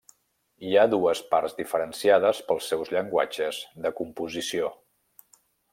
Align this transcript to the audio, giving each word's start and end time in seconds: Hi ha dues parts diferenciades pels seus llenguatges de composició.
Hi 0.69 0.71
ha 0.75 0.85
dues 0.93 1.21
parts 1.33 1.53
diferenciades 1.59 2.41
pels 2.49 2.71
seus 2.73 2.91
llenguatges 2.95 3.61
de 3.87 3.95
composició. 4.01 4.75